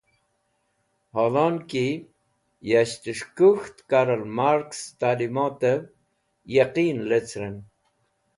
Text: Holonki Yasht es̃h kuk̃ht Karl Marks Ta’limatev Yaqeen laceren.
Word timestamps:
Holonki 1.17 1.85
Yasht 2.69 3.03
es̃h 3.11 3.25
kuk̃ht 3.37 3.75
Karl 3.89 4.21
Marks 4.37 4.79
Ta’limatev 4.99 5.81
Yaqeen 6.55 6.99
laceren. 7.09 7.57